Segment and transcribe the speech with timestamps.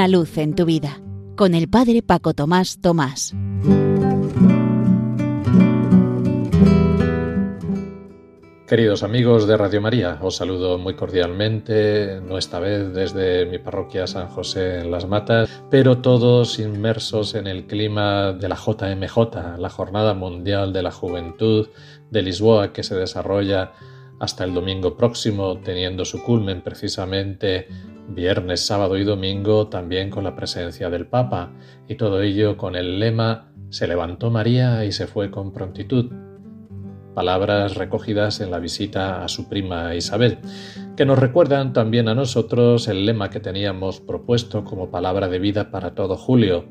[0.00, 0.98] Una luz en tu vida
[1.36, 3.34] con el Padre Paco Tomás Tomás.
[8.66, 14.06] Queridos amigos de Radio María, os saludo muy cordialmente, no esta vez desde mi parroquia
[14.06, 19.68] San José en Las Matas, pero todos inmersos en el clima de la JMJ, la
[19.68, 21.68] Jornada Mundial de la Juventud
[22.10, 23.72] de Lisboa que se desarrolla
[24.18, 27.68] hasta el domingo próximo, teniendo su culmen precisamente
[28.14, 31.52] viernes, sábado y domingo, también con la presencia del Papa,
[31.88, 36.10] y todo ello con el lema Se levantó María y se fue con prontitud.
[37.14, 40.38] Palabras recogidas en la visita a su prima Isabel,
[40.96, 45.70] que nos recuerdan también a nosotros el lema que teníamos propuesto como palabra de vida
[45.70, 46.66] para todo julio,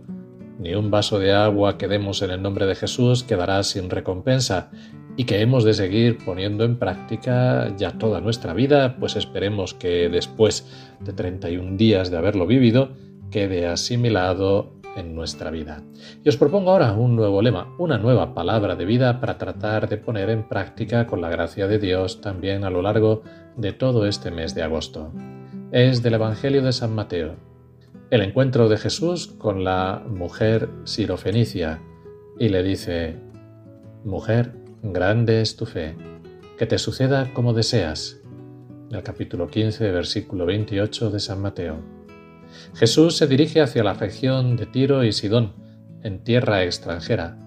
[0.60, 4.72] ni un vaso de agua que demos en el nombre de Jesús quedará sin recompensa
[5.20, 10.08] y que hemos de seguir poniendo en práctica ya toda nuestra vida, pues esperemos que
[10.08, 10.66] después
[11.02, 12.92] de 31 días de haberlo vivido,
[13.30, 15.84] quede asimilado en nuestra vida.
[16.23, 19.97] Y os propongo ahora un nuevo lema, una nueva palabra de vida para tratar de
[19.97, 23.23] poner en práctica con la gracia de Dios también a lo largo
[23.58, 25.12] de todo este mes de agosto.
[25.73, 27.36] Es del Evangelio de San Mateo,
[28.09, 31.81] el encuentro de Jesús con la mujer sirofenicia
[32.40, 33.17] y le dice,
[34.06, 35.95] Mujer, grande es tu fe,
[36.58, 38.22] que te suceda como deseas.
[38.89, 41.77] En el capítulo 15, versículo 28 de San Mateo.
[42.73, 45.53] Jesús se dirige hacia la región de Tiro y Sidón,
[46.02, 47.38] en tierra extranjera.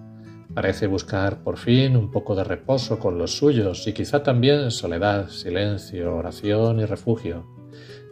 [0.53, 5.29] Parece buscar por fin un poco de reposo con los suyos y quizá también soledad,
[5.29, 7.47] silencio, oración y refugio.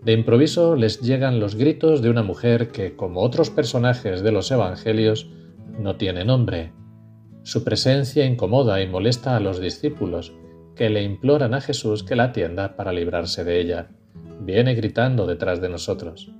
[0.02, 4.50] De improviso les llegan los gritos de una mujer que, como otros personajes de los
[4.50, 5.30] Evangelios,
[5.80, 6.74] no tiene nombre.
[7.44, 10.34] Su presencia incomoda y molesta a los discípulos,
[10.76, 13.90] que le imploran a Jesús que la atienda para librarse de ella.
[14.42, 16.32] Viene gritando detrás de nosotros.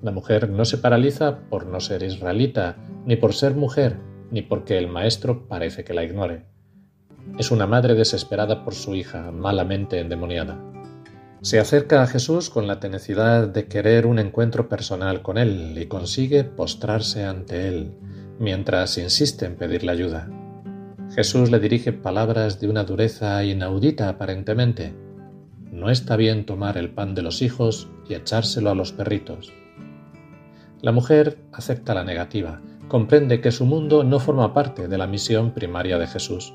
[0.00, 3.96] La mujer no se paraliza por no ser israelita, ni por ser mujer,
[4.30, 6.46] ni porque el maestro parece que la ignore.
[7.36, 10.58] Es una madre desesperada por su hija, malamente endemoniada.
[11.40, 15.86] Se acerca a Jesús con la tenacidad de querer un encuentro personal con Él y
[15.86, 17.92] consigue postrarse ante Él,
[18.38, 20.28] mientras insiste en pedirle ayuda.
[21.14, 24.94] Jesús le dirige palabras de una dureza inaudita aparentemente.
[25.72, 29.52] No está bien tomar el pan de los hijos y echárselo a los perritos.
[30.80, 35.52] La mujer acepta la negativa, comprende que su mundo no forma parte de la misión
[35.52, 36.54] primaria de Jesús.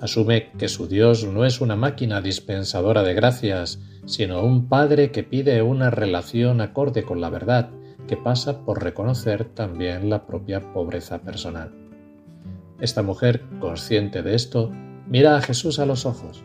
[0.00, 5.24] Asume que su Dios no es una máquina dispensadora de gracias, sino un Padre que
[5.24, 7.70] pide una relación acorde con la verdad,
[8.08, 11.72] que pasa por reconocer también la propia pobreza personal.
[12.80, 14.72] Esta mujer, consciente de esto,
[15.06, 16.42] mira a Jesús a los ojos.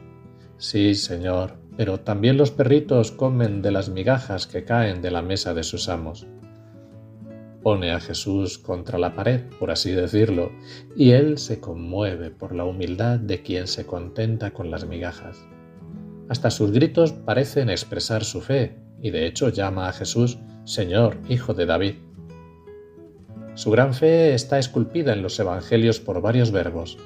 [0.58, 5.56] Sí, Señor, pero también los perritos comen de las migajas que caen de la mesa
[5.56, 6.28] de sus amos
[7.64, 10.52] pone a Jesús contra la pared, por así decirlo,
[10.96, 15.48] y él se conmueve por la humildad de quien se contenta con las migajas.
[16.30, 21.54] Hasta sus gritos parecen expresar su fe, y de hecho llama a Jesús Señor, Hijo
[21.54, 21.96] de David.
[23.56, 26.98] Su gran fe está esculpida en los Evangelios por varios verbos.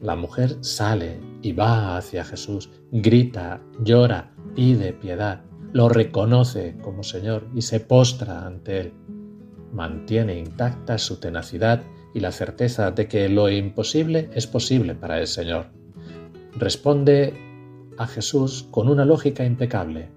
[0.00, 5.42] La mujer sale y va hacia Jesús, grita, llora, pide piedad,
[5.72, 8.92] lo reconoce como Señor y se postra ante Él
[9.72, 11.82] mantiene intacta su tenacidad
[12.14, 15.66] y la certeza de que lo imposible es posible para el Señor.
[16.54, 17.32] Responde
[17.96, 20.10] a Jesús con una lógica impecable.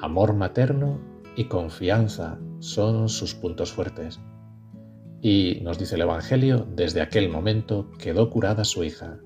[0.00, 1.00] Amor materno
[1.38, 4.18] y confianza son sus puntos fuertes.
[5.22, 9.20] Y, nos dice el Evangelio, desde aquel momento quedó curada su hija.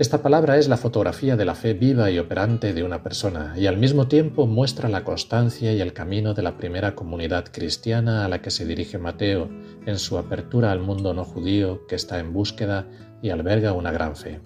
[0.00, 3.68] Esta palabra es la fotografía de la fe viva y operante de una persona y
[3.68, 8.28] al mismo tiempo muestra la constancia y el camino de la primera comunidad cristiana a
[8.28, 9.48] la que se dirige Mateo
[9.86, 12.88] en su apertura al mundo no judío que está en búsqueda
[13.22, 14.40] y alberga una gran fe.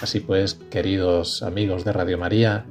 [0.00, 2.64] Así pues, queridos amigos de Radio María,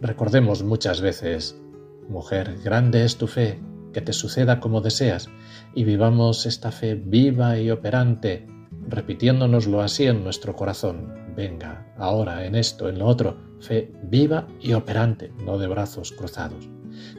[0.00, 1.61] recordemos muchas veces,
[2.08, 3.60] mujer, grande es tu fe,
[3.92, 5.28] que te suceda como deseas,
[5.74, 8.46] y vivamos esta fe viva y operante
[8.88, 11.14] repitiéndonoslo así en nuestro corazón.
[11.36, 16.68] Venga, ahora, en esto, en lo otro, fe viva y operante, no de brazos cruzados.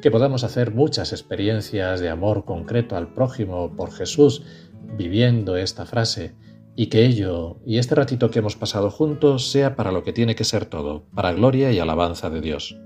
[0.02, 4.44] Que podamos hacer muchas experiencias de amor concreto al prójimo por Jesús,
[4.98, 6.36] viviendo esta frase,
[6.76, 10.36] y que ello y este ratito que hemos pasado juntos sea para lo que tiene
[10.36, 12.80] que ser todo, para gloria y alabanza de Dios.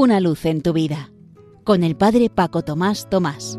[0.00, 1.10] Una luz en tu vida
[1.64, 3.58] con el Padre Paco Tomás Tomás.